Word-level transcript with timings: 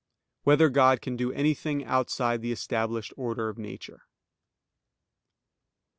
6] 0.39 0.45
Whether 0.45 0.69
God 0.69 0.99
Can 0.99 1.15
Do 1.15 1.31
Anything 1.31 1.85
Outside 1.85 2.41
the 2.41 2.51
Established 2.51 3.13
Order 3.15 3.49
of 3.49 3.59
Nature? 3.59 4.07